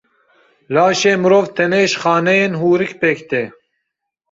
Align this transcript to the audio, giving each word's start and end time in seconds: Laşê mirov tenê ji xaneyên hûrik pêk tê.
Laşê 0.73 1.13
mirov 1.21 1.45
tenê 1.55 1.83
ji 1.91 1.97
xaneyên 2.01 2.53
hûrik 2.59 2.93
pêk 3.01 3.19
tê. 3.29 3.43